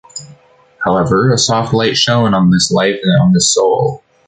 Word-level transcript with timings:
However, 0.83 1.31
a 1.31 1.37
soft 1.37 1.75
light 1.75 1.95
shown 1.95 2.33
on 2.33 2.49
this 2.49 2.71
life 2.71 2.97
and 3.03 3.21
on 3.21 3.33
this 3.33 3.53
soul. 3.53 4.01